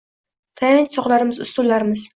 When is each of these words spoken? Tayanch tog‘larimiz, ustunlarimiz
Tayanch 0.61 0.97
tog‘larimiz, 0.97 1.43
ustunlarimiz 1.47 2.09